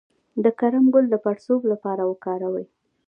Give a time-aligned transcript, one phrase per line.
[0.43, 2.65] د کرم ګل د پړسوب لپاره وکاروئ